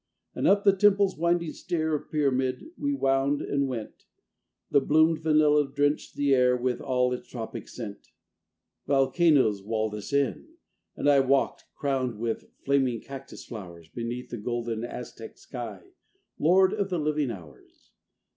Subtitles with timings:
[0.33, 4.07] And up the temple's winding stair Of pyramid we wound and went:
[4.71, 8.07] The bloomed vanilla drenched the air With all its tropic scent.
[8.87, 10.55] Volcanoes walled us in:
[10.95, 15.83] and I Walked, crowned with flaming cactus flowers, Beneath the golden, Aztec sky,
[16.39, 17.91] Lord of the living hours.